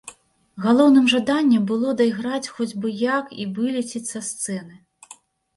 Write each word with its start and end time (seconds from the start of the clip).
Галоўным 0.63 1.05
жаданнем 1.13 1.67
было 1.71 1.93
дайграць 1.99 2.51
хоць 2.55 2.71
бы 2.81 2.95
як 3.19 3.25
і 3.45 3.47
вылецець 3.59 4.05
са 4.13 4.23
сцэны. 4.31 4.75